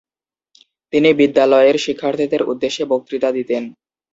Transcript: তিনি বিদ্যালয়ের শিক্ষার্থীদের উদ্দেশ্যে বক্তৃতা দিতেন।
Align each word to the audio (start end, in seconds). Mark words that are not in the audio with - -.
তিনি 0.93 1.09
বিদ্যালয়ের 1.13 1.77
শিক্ষার্থীদের 1.77 2.41
উদ্দেশ্যে 2.43 2.83
বক্তৃতা 2.85 3.29
দিতেন। 3.31 3.63